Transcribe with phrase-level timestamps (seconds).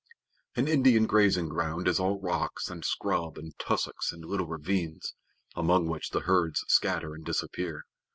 [0.55, 5.13] An Indian grazing ground is all rocks and scrub and tussocks and little ravines,
[5.55, 7.83] among which the herds scatter and disappear.